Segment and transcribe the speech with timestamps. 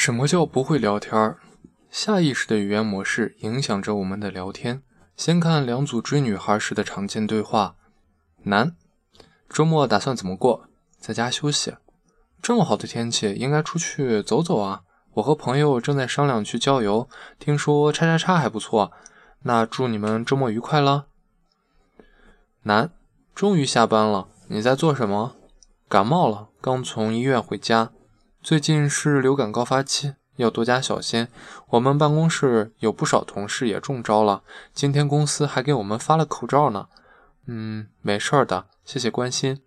[0.00, 1.36] 什么叫不会聊天？
[1.90, 4.82] 下意识的语言模式影响着我们的聊天。
[5.14, 7.74] 先看两组追女孩时的常见对话：
[8.44, 8.74] 男，
[9.50, 10.64] 周末打算怎么过？
[10.98, 11.74] 在家休息。
[12.40, 14.84] 这么好的天气，应该出去走走啊。
[15.16, 17.06] 我和朋友正在商量去郊游，
[17.38, 18.92] 听说叉叉叉还不错。
[19.42, 21.08] 那祝你们周末愉快了。
[22.62, 22.90] 男，
[23.34, 25.36] 终于下班了，你在做什么？
[25.90, 27.90] 感冒了，刚从医院回家。
[28.42, 31.28] 最近是流感高发期，要多加小心。
[31.68, 36.88] 我们办公室有不少同事也中招了，今天公司还给我们发了口罩呢。
[37.46, 39.60] 嗯，没事儿的，谢谢关心。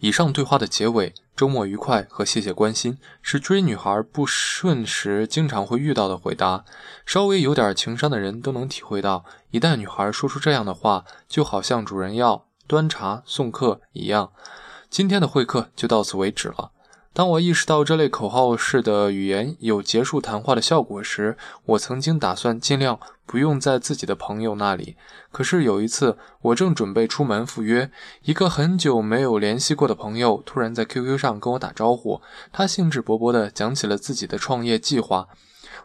[0.00, 6.66] 以上对话的结尾，“周末愉快”和“谢谢关心”是追女孩不顺时经常会遇到的回答。
[7.06, 14.32] 稍微有点情商的人都能体会到，一旦女孩说出这样的话，就好像主人要端茶送客一样。
[14.90, 16.72] 今天的会客就到此为止了。
[17.12, 24.96] 当我意识到这类口号式的语言有结束谈话的效果时，我曾经打算尽量不用在自己的朋友那里。
[25.32, 27.90] 可是有一次，我正准备出门赴约，
[28.22, 32.20] 一个很久没有联系过的朋友突然在 QQ 上跟我打招呼，
[32.52, 35.26] 他兴致勃勃地讲起了自己的创业计划。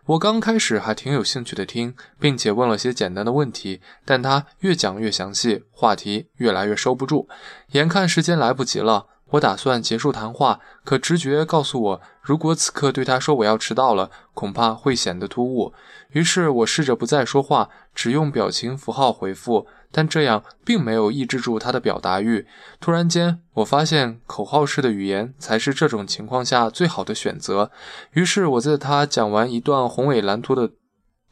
[0.06, 7.28] 我刚开始还挺有兴趣的听，并且问了些简单的问题，但他越讲越详细，话题越来越收不住，
[7.72, 9.08] 眼看时间来不及了。
[9.32, 15.74] 我打算结束谈话，可直觉告诉我，如果此刻对他说我要迟到了，恐怕会显得突兀。
[16.12, 22.46] 于是我试着不再说话，只用表情符号回复，但这样并没有抑制住他的表达欲。
[22.80, 27.72] 突然间，我发现口号式的语言才是这种情况下最好的选择。
[28.14, 30.72] 于是我在他讲完一段宏伟蓝图的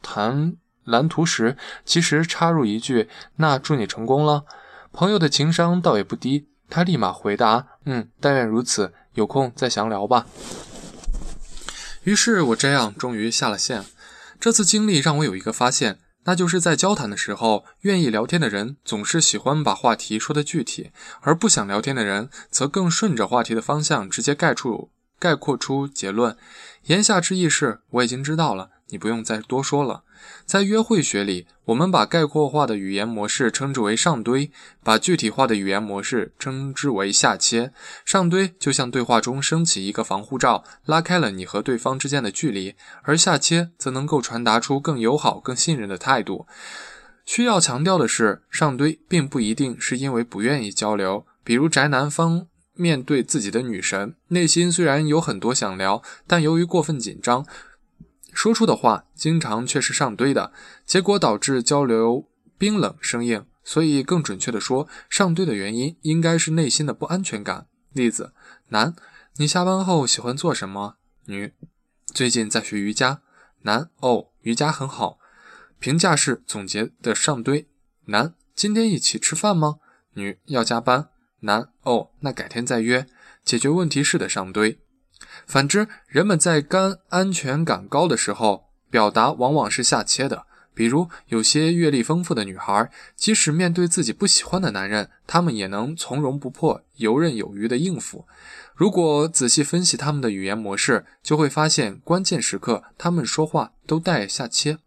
[0.02, 4.44] 谈蓝图时，其实插入一句：“那祝你成功了。”
[4.92, 6.48] 朋友的情商倒也不低。
[6.68, 8.92] 他立马回答：“嗯，但愿如此。
[9.14, 10.26] 有空再详聊吧。”
[12.02, 13.84] 于是，我这样终于下了线。
[14.40, 26.36] 这次经历让我有一个发现，那就是在交谈的时候，愿意聊天的人总是喜欢把话题说得具体，而不想聊天的人则更顺着话题的方向直接概出概括出结论。
[26.86, 28.70] 言下之意是，我已经知道了。
[28.88, 30.02] 你不用再多说了。
[30.46, 34.50] 在约会学里，我们把概括化的语言模式称之为上堆，
[34.82, 37.72] 把具体化的语言模式称之为下切。
[38.04, 46.46] 上堆就像对话中升起一个防护罩，拉开了你和对方之间的距离；而下切则能够传达出更友好、更信任的态度。
[47.26, 51.26] 需要强调的是，上堆并不一定是因为不愿意交流。
[51.42, 57.44] 比如宅男方面对自己的女神，内心虽然有很多想聊，但由于过分紧张。
[58.34, 60.52] 说出的话经常却是上堆的，
[60.84, 62.28] 结果导致交流
[62.58, 63.46] 冰冷生硬。
[63.66, 67.66] 所以更准确的说，上堆的原因应该是内心的不安全感。
[67.94, 68.34] 例子：
[68.68, 68.94] 男，
[69.36, 70.96] 你下班后喜欢做什么？
[71.24, 71.54] 女，
[72.04, 73.22] 最近在学瑜伽。
[73.62, 75.18] 男，哦，瑜伽很好。
[75.78, 77.66] 评价式总结的上堆。
[78.06, 79.76] 男，今天一起吃饭吗？
[80.12, 81.08] 女，要加班。
[81.40, 83.06] 男，哦，那改天再约。
[83.42, 84.78] 解决问题式的上堆。
[85.46, 90.46] 反之，人们在干安全感高的时候，表达往往是下切的。
[90.76, 98.26] 比如，有些阅历丰富的女孩，即使面对自己不喜欢的男人，她们也能从容不迫、游刃有余地应付。
[98.74, 104.78] 如果仔细分析他们的语言模式，就会发现关键时刻他们说话都带下切。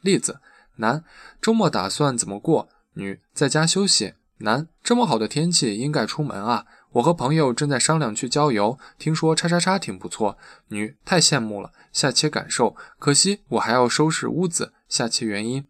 [0.00, 0.40] 例子：
[0.76, 1.04] 男，
[1.42, 2.70] 周末打算怎么过？
[2.94, 4.14] 女，在家休息。
[4.38, 6.64] 男，这么好的天气，应该出门啊。
[6.94, 10.38] 我和朋友正在商量去郊游，听说叉叉叉挺不错。
[10.68, 14.72] 女太羡慕了，下切感受，可惜我还要收拾屋子。
[14.88, 15.64] 下切原因，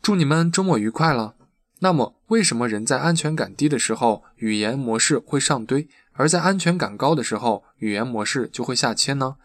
[0.00, 1.34] 祝你们周末愉快了。
[1.80, 9.36] 那么，为什么人在安全感低的时候，语言模式会上堆，而在安全感高的时候，语言模式就会下切呢？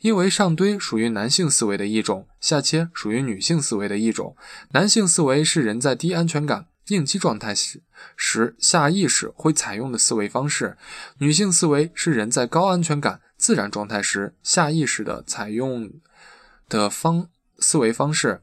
[0.00, 4.36] 因为上堆属于男性思维的一种，下切属于女性思维的一种。
[4.72, 6.66] 男性思维是人在低安全感。
[6.88, 7.82] 应激状态时，
[8.16, 10.76] 时下意识会采用的思维方式；
[11.18, 15.92] 女性思维是人在高安全感自然状态时下意识的采用
[16.68, 17.28] 的方
[17.58, 18.42] 思维方式。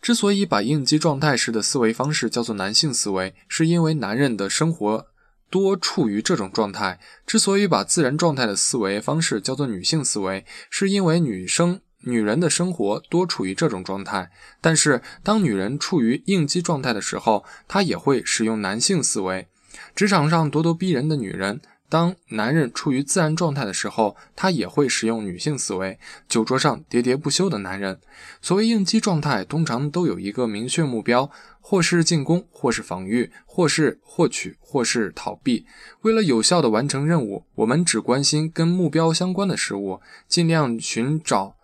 [0.00, 5.06] 之所以把应激状态时的思维方式叫做男性思维，是因为男人的生活
[5.50, 11.80] 多处于这种状态；之所以把自然状态的思维方式叫做女性思维，是因为女生。
[12.02, 19.48] 女人的生活多处于这种状态，但是当女人处于应激状态的时候，她也会使用男性思维。
[19.94, 25.98] 职场上咄咄逼人的女人，当男人处于自然状态的时候，他也会使用女性思维。
[26.26, 28.00] 酒桌上喋喋不休的男人，
[28.40, 35.66] 所谓应激状态，通常都有一个明确目标，或是进攻，或是防御，或是获取，或是逃避。
[36.00, 41.56] 为了有效地完成任务，我们只关心跟目标相关的事物，尽量寻找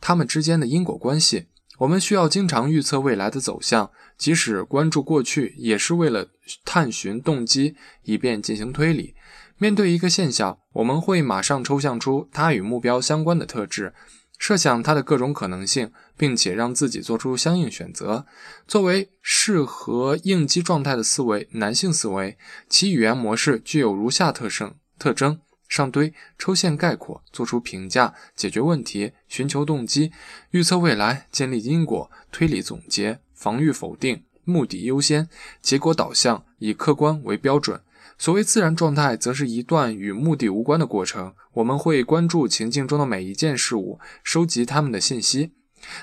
[0.00, 1.46] 他们之间的因果关系。
[1.78, 6.28] 我们需要经常预测未来的走向，即使关注过去，也是为了
[6.64, 9.14] 探寻动机，以便进行推理。
[9.58, 13.92] 面对一个现象，我们会马上抽象出它与目标相关的特质，
[14.38, 18.24] 设想它的各种可能性，并且让自己做出相应选择。
[18.66, 22.38] 作为适合应激状态的思维，男性思维，
[22.70, 25.40] 其语言模式具有如下特征：特征。
[25.68, 30.12] 上堆、抽象概括、做出评价、解决问题、寻求动机、
[30.50, 35.28] 预测未来、建立因果、推理总结、防御否定、目的优先、
[35.60, 37.80] 结果导向，以客观为标准。
[38.18, 41.34] 所谓自然状态，则是一段与目的无关的过程。
[41.54, 45.52] 我们会关注情境中的每一件事物，收集他们的信息。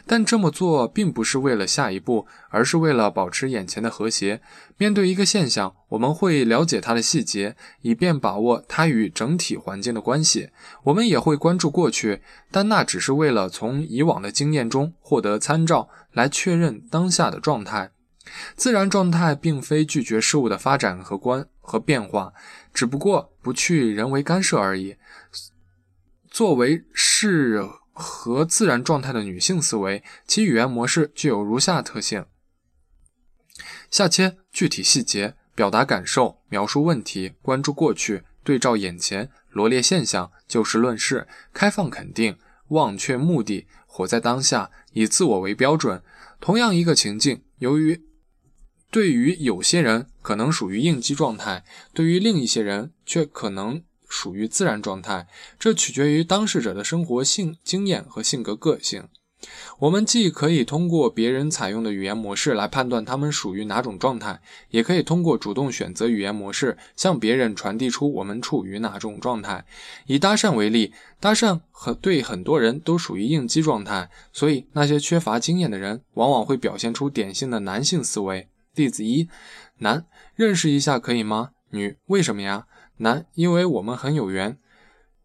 [0.05, 4.41] 但这么做并不是为了下一步，而是为了保持眼前的和谐。
[4.77, 10.49] 面对一个现象，我们会了解它的细节，以便把握它与整体环境的关系。
[10.83, 12.21] 我们也会关注过去，
[12.51, 17.91] 但那只是为了从以往的经验中获得参照，来确认当下的状态。
[18.55, 22.33] 自然状态并非拒绝事物的发展和观和变化，
[22.73, 24.95] 只不过不去人为干涉而已。
[26.29, 27.63] 作为是。
[27.93, 32.25] 和自然状态的女性思维，其语言模式具有如下特性：
[33.89, 42.37] 下切具体细节，表达感受，描述问题，关注过去，对照眼前，罗列现象，就事论事，开放肯定，
[42.69, 46.01] 忘却目的，活在当下，以自我为标准。
[46.39, 48.03] 同样一个情境，由于
[48.89, 51.63] 对于有些人可能属于应激状态，
[51.93, 53.83] 对于另一些人却可能。
[54.13, 55.27] 属于自然状态，
[55.57, 59.07] 这取决于当事者的生活性经验和性格个性。
[59.79, 64.39] 我们既可以通过别人采用的语言模式来判断他们属于哪种状态，
[64.69, 69.65] 也可以通过主动选择语言模式向别人传递出我们处于哪种状态。
[70.05, 78.47] 以搭讪为例，搭讪和对很多人都属于应激状态，所以那些缺乏经验的人往往会表现出典型的男性思维。
[78.75, 79.27] 例子一：
[79.79, 80.05] 男，
[80.35, 81.49] 认识一下可以吗？
[81.71, 82.67] 女，为什么呀？
[82.97, 84.57] 男，因为我们很有缘。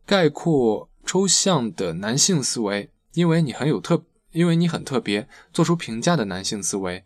[0.06, 5.28] 概括抽象的男性思维，因为你很有特，因为你很特别。
[5.52, 7.04] 做出评价的男性思维。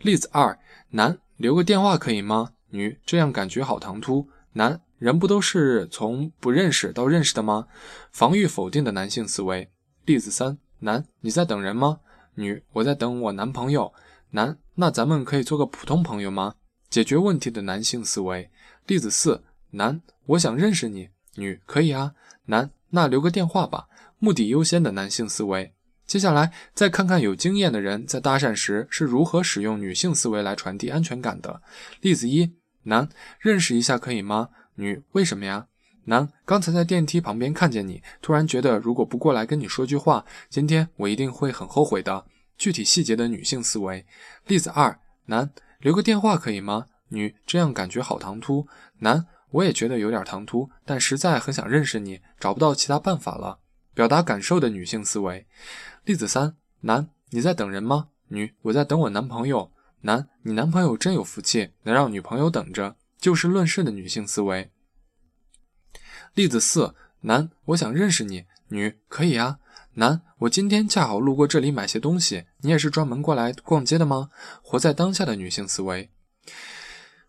[0.00, 0.58] 例子二：
[0.90, 2.52] 男，留个电话可以吗？
[2.68, 4.28] 女，这样感觉好唐突。
[4.52, 7.66] 男人不都是从不认识到认识的吗？
[8.12, 9.70] 防御否定的男性思维。
[10.04, 12.00] 例子三：男，你在等人吗？
[12.34, 13.92] 女，我在等我男朋友。
[14.32, 16.56] 男，那咱们可以做个普通朋友吗？
[16.90, 18.50] 解决问题的男性思维。
[18.86, 19.42] 例子四。
[19.74, 21.10] 男，我想认识你。
[21.36, 22.14] 女，可以啊。
[22.46, 23.88] 男，那留个电话吧。
[24.18, 25.72] 目的优先的男性思维。
[26.06, 31.60] 接下来，再看看有经验的人在搭讪时是如何使用女性思维来传递安全感的。
[32.00, 32.52] 例子一：
[32.84, 33.08] 男，
[33.40, 34.50] 认识一下可以吗？
[34.76, 35.66] 女，为什么呀？
[36.04, 42.24] 男，刚才在电梯旁边看见你，突然觉得如果不过来跟你说句话，今天我一定会很后悔的。
[42.56, 44.06] 具体细节的女性思维。
[44.46, 45.50] 例子二：男，
[45.80, 46.86] 留个电话可以吗？
[47.08, 48.68] 女，这样感觉好唐突。
[49.00, 49.26] 男。
[49.54, 53.60] 我也觉得有点唐突，但实在很想认识你，找不到其他办法了。
[53.94, 55.46] 表达感受的女性思维。
[56.04, 58.08] 例子三：男，你在等人吗？
[58.28, 59.70] 女，我在等我男朋友。
[60.00, 62.96] 男，你男朋友真有福气，能让女朋友等着。
[63.18, 64.72] 就事论事的女性思维。
[66.34, 68.46] 例子四：男，我想认识你。
[68.68, 69.60] 女，可以啊。
[69.94, 74.30] 男，我今天恰好路过这里买些东西，你也是专门过来逛街的吗？
[74.62, 76.10] 活在当下的女性思维。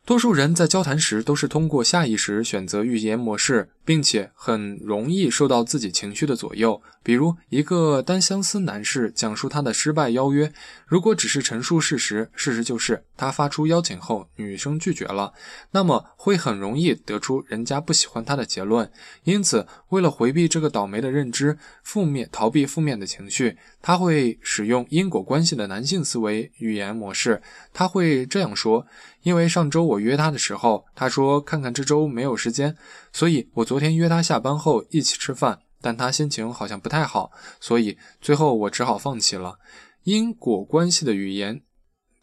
[0.05, 6.82] 多数人在交谈时都是通过下意识选择语言模式，并且很容易受到自己情绪的左右。
[7.01, 10.51] 比如，一个单相思男士讲述他的失败邀约，
[10.88, 15.34] 如果只是陈述事实，事实就是他发出邀请后，女生拒绝了，
[15.70, 18.92] 那么会很容易得出人家不喜欢他的结论。
[19.24, 27.39] 因此，为了回避这个倒霉的认知，负面逃避负面的情绪，他会使用因果关系的男性思维语言模式。
[27.72, 28.88] 他会这样说。
[29.22, 32.75] 因为上周我约他的时候，他说看看这周没有时间，
[33.15, 37.31] 所以我昨天约他下班后一起吃饭，但他心情好像不太好，
[37.62, 39.57] 所以最后我只好放弃了。
[40.03, 41.62] 因果关系的语言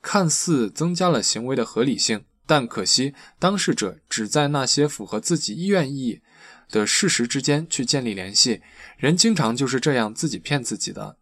[0.02, 6.20] 看似增加了行为的合理性，但可惜当事者只在那些符合自己意愿意
[6.68, 8.61] 的事实之间去建立联系。
[8.99, 11.16] 人经常就是这样自己骗自己的。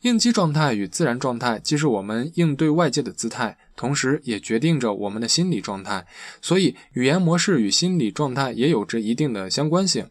[0.00, 3.58] 应激状态与自然状态既是我们应对外界的姿态。
[3.76, 6.04] 同时也决定着我们的心理状态。
[6.42, 10.10] 所以，语言模式与心理状态也有着一定的相关性。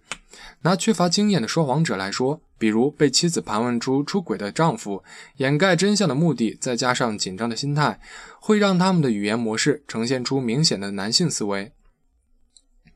[0.62, 5.04] 拿缺乏经验的说谎者来说，比如被妻子盘问出出轨的丈夫，
[5.36, 8.00] 掩盖真相的目的，再加上紧张的心态，
[8.40, 11.74] 会让他们的语言模式呈现出明显的男性思维。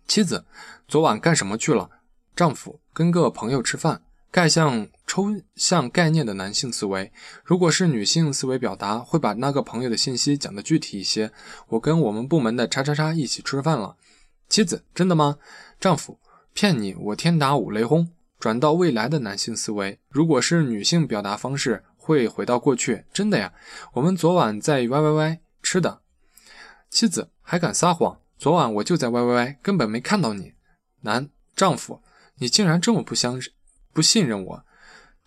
[0.07, 0.45] 妻子，
[0.87, 1.89] 昨晚干什么去了？
[2.33, 4.03] 丈夫，跟个朋友吃饭。
[4.31, 7.11] 概象抽象概念的男性思维，
[7.43, 11.33] 如果是女性思维表达，会把那个朋友的信息讲得具体一些。
[11.67, 13.97] 我跟我们部门的叉叉叉一起吃饭了。
[14.47, 15.37] 妻子，真的吗？
[15.81, 16.17] 丈夫，
[16.53, 18.09] 骗你，我天打五雷轰。
[18.39, 23.03] 转到未来的男性思维，如果是女性表达方式，会回到过去。
[23.13, 23.53] 真的呀，
[23.93, 26.01] 我们昨晚在 Y Y Y 吃的。
[26.89, 28.17] 妻子还敢撒谎？
[28.37, 30.53] 昨晚我就在 Y Y Y，根本没看到你。
[31.01, 32.01] 男丈夫，
[32.37, 33.51] 你竟然这么不相信？
[33.93, 34.65] 不信任我，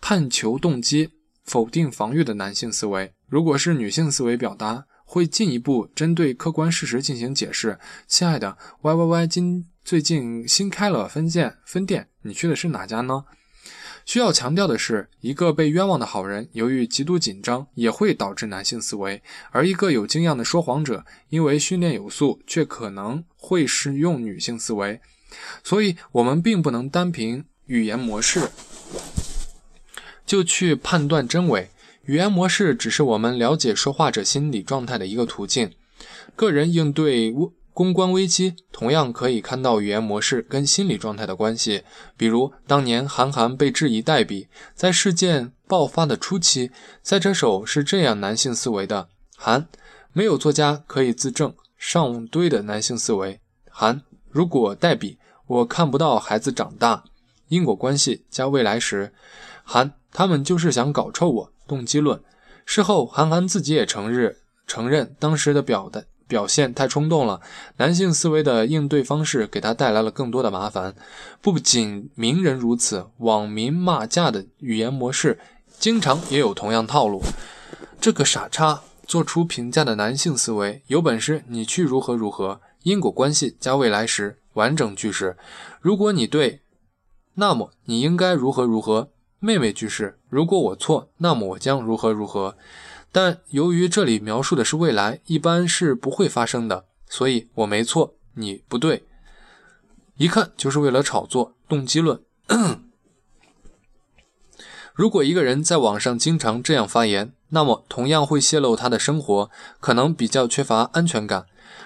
[0.01, 1.09] 探求动机，
[1.43, 3.13] 否定防御的男性思维。
[3.27, 7.79] 如果是女性思维表达，会进一步针对客观事实进行解释。
[8.07, 13.25] 亲爱的，Y Y Y 今最近新开了分店，分店，你去的是哪家呢？
[14.05, 19.19] 需要强调的是，一个被冤枉的好人，由于极度紧张，也会导致男性思维；
[19.51, 25.01] 而一个有经验的说谎者，因为训练有素，却可能会使用女性思维。
[25.63, 27.45] 所以，我们并不能单凭。
[27.67, 28.49] 语言模式
[30.25, 31.71] 就去判断真伪，
[32.03, 35.71] 语言模式只是我们了解说话者心理状态的一个途径。
[36.35, 37.33] 个人应对
[37.73, 41.83] 公关危机，同样可以看到语言模式跟心理状态的关系。
[42.15, 46.71] 比如当年韩寒被质疑代笔，在事件爆发的初期，
[47.03, 49.67] 赛车手是这样男性思维的：韩
[50.13, 53.39] 没有作家可以自证，上堆的男性思维。
[53.69, 55.17] 韩如果代笔，
[55.47, 57.03] 我看不到孩子长大。
[57.47, 59.13] 因果关系加未来时，
[59.63, 61.51] 韩他们就是想搞臭我。
[61.67, 62.21] 动机论，
[62.63, 64.35] 事后韩寒自己也承认，
[64.67, 67.41] 承认当时的表的表现太冲动了。
[67.77, 70.93] 男性思维的应对方式给他带来了更多的麻烦。
[71.41, 75.39] 不仅名人如此，网民骂架的语言模式
[75.79, 77.23] 经常也有同样套路。
[77.99, 82.61] 这个傻叉做出评价的男性思维，有本事你去如何如何。
[82.83, 85.35] 因果关系加未来时，完整句式。
[85.81, 86.61] 如果你对。
[87.35, 89.09] 那么你应该如何如何？
[89.39, 92.57] 妹妹句式，如果我错，那么我将如何如何？
[93.11, 99.03] 但由于这里描述的是未来，一般是不会发生的，所以我没错，你不对。
[100.17, 102.21] 一看就是为了炒作，动机论。
[104.93, 111.45] 如果一个人在网上经常这样发言，那么同样会泄露他的生活，可能比较缺乏安全感。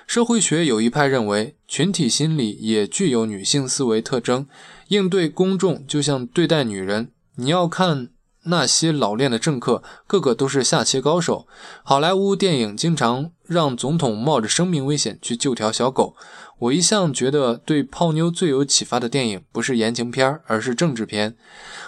[0.09, 4.47] 社会学有一派认为，群体心理也具有女性思维特征。
[4.87, 8.09] 应对公众就像对待女人，你要看
[8.45, 11.45] 那些老练的政客，个个都是下棋高手。
[11.83, 16.15] 好莱坞电影经常让总统冒着生命危险去救条小狗。
[16.57, 21.35] 我一向觉得，对泡妞最有启发的电影不是言情片，而是政治片。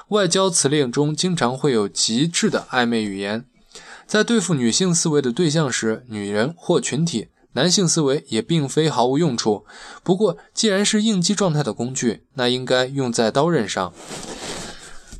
[0.09, 3.45] 外交辞令中经常会有极致的暧昧语言。
[4.05, 7.29] 在对付女性思维的对象时，女人或群体。
[7.53, 9.65] 男性思维也并非毫无用处，
[10.03, 13.93] 不过既然是应激状态的工具，那应该用在刀刃上。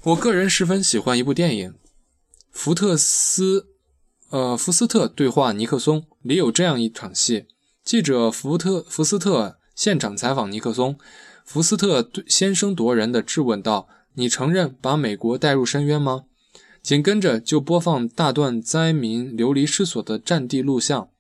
[0.04, 1.72] 我个人十分喜欢一部电影
[2.52, 3.62] 《福特斯》，
[4.30, 7.46] 呃，福斯特对话尼克松里有这样一场戏：
[7.84, 10.98] 记者福特福斯特现场采访尼克松，
[11.46, 16.24] 福斯特先声夺人的质问道：“你承认把美国带入深渊吗？”
[16.82, 21.11] 紧跟着就播放大段灾民流离失所的战地录像。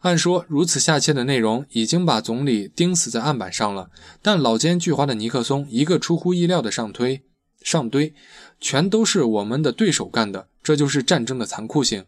[0.00, 3.90] 按说如此下切的内容已经把总理钉死在案板上了，
[4.22, 7.22] 但老奸巨猾的尼克松一个出乎意料的上推
[7.62, 8.14] 上堆，
[8.60, 12.06] 全都是我们的对手干的，这就是战争的残酷性。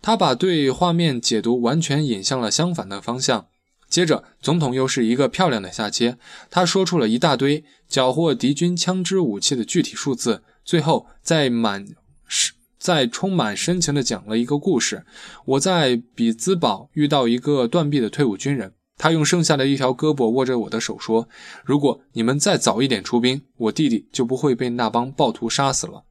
[0.00, 3.46] 他把对画面解读完全引向了相反的方向。
[3.88, 6.16] 接着，总统又是一个漂亮的下切，
[6.50, 11.86] 他说出了一大堆缴获敌军枪支武器的具体数字，最后在满
[12.26, 12.55] 是。
[12.86, 15.04] 在充满深情地讲了一个故事。
[15.44, 21.28] 我在比兹堡遇到一个断臂的退伍军人，他用剩下的一条胳膊握着我的手说
[21.66, 26.04] ：“如果你们再早一点出兵，我弟弟就不会被那帮暴徒杀死了。”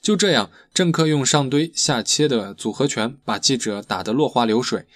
[0.00, 4.86] 就这样，政客用上堆下切的组合拳把记者打得落花流水。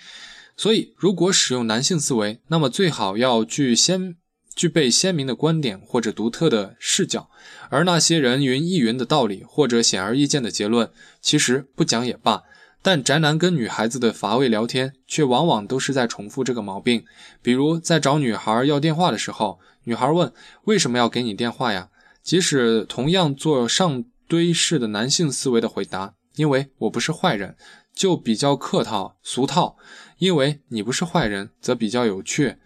[0.56, 4.16] 所以，如果使用男性思维，那么最好要具先。
[4.54, 7.28] 具备鲜明的观点或者独特的视角，
[7.70, 12.42] 而那些人云亦云的道理或者显而易见的结论，其实不讲也罢。
[12.82, 17.04] 但宅男跟女孩子的乏味聊天，却往往都是在重复这个毛病。
[17.40, 20.30] 比如在找女孩要电话的时候，女孩问
[20.64, 21.88] 为什么要给你电话呀？
[22.22, 27.56] 即使同样做上堆式的男性思维的回答，因为我不是坏人，
[27.94, 29.76] 就比较客套俗套；
[30.18, 32.56] 因为你不是坏人，则比较有趣。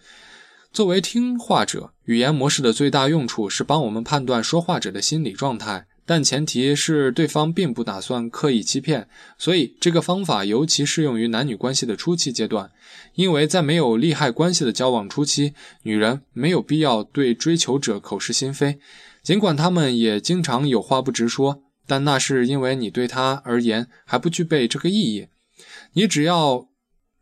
[0.70, 9.08] 作为听话者，语言模式的最大用处是帮我们判断说话者的心理状态，但前提是对方并不打算刻意欺骗。
[9.38, 12.70] 所以，这个方法尤其适用于男女关系的初期阶段，
[13.14, 18.78] 因为在没有利害关系的交往初期，女人没有必要对追求者口是心非，
[19.22, 25.28] 尽管他们也经常有话不直说，但那是因为你对他而言还不具备这个意义。
[25.94, 26.68] 你只要。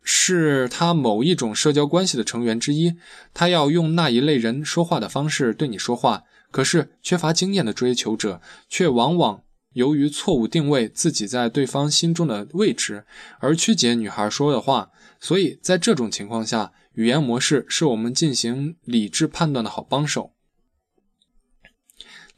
[0.09, 2.95] 是他某一种社交关系的成员之一，
[3.35, 6.23] 他要用那一类人说话的方式对你说话。
[6.53, 13.05] 可是缺乏经验的追求者却往往由于错误定位自己在对方心中的位置
[13.41, 14.91] 而曲解女孩说的话。
[15.19, 20.33] 所以在这种情况下，语言模式是我们进行理智判断的好帮手。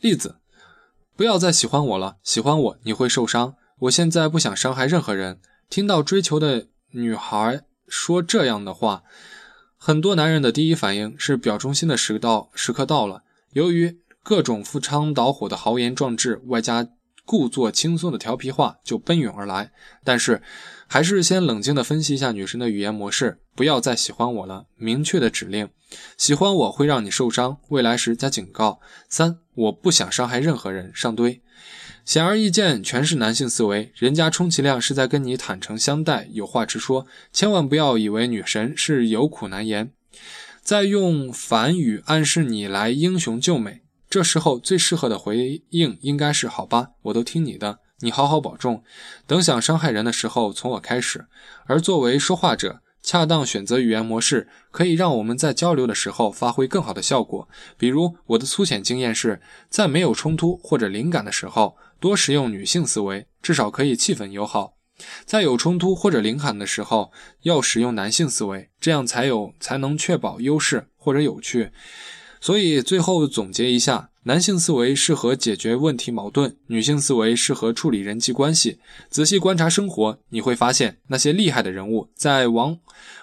[0.00, 0.36] 例子：
[1.14, 3.56] 不要再喜欢我了，喜欢我你会受伤。
[3.80, 5.40] 我现在不想伤害任何人。
[5.68, 6.68] 听到追求的。
[6.90, 9.02] 女孩说这样的话，
[9.76, 13.22] 很多男人的第一反应是表忠心的时到时刻到了。
[13.52, 16.88] 由于各种赴汤蹈火的豪言壮志，外加
[17.28, 19.70] 故作轻松的调皮话，就奔涌而来。
[20.02, 20.40] 但是，
[20.86, 23.38] 还是先冷静地分析一下女神的语言模式。
[23.54, 25.68] 不要再喜欢我了，明确的指令：
[26.16, 27.58] 喜欢我会让你受伤。
[27.68, 28.80] 未来时加警告：
[29.10, 30.90] 三，我不想伤害任何人。
[30.94, 31.42] 上堆。
[32.06, 33.92] 显而易见，全是男性思维。
[33.94, 37.06] 人家充其量是在跟你坦诚相待，有话直说。
[37.30, 39.92] 千万不要以为女神是有苦难言，
[40.62, 43.82] 在用反语暗示你来英雄救美。
[44.10, 48.82] 这时候最适合的回应应该是：好吧，我都听你的，你好好保重。
[49.26, 51.26] 等想伤害人的时候，从我开始。
[51.66, 57.48] 而作为说话者，恰当选择语言模式，可以让我们在交流的时候发挥更好的效果。
[57.76, 61.76] 比如，我的粗浅经验是，在没有冲突或者灵感的时候。
[62.00, 64.74] 多使用女性思维，至少可以气氛友好。
[65.24, 67.10] 在有冲突或者灵感的时候，
[67.42, 71.72] 要使用男性思维，这样才有才能确保优势或者有趣。
[72.40, 78.78] 所以最后总结一下：男性思维适合解决问题矛盾，女性思维适合处理人际关系。
[79.08, 82.78] 仔细观察生活，你会发现那些厉害的人物在往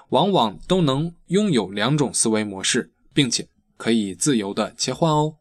[0.09, 3.47] 往往都能拥有两种思维模式，并且
[3.77, 5.35] 可以自由的切换哦。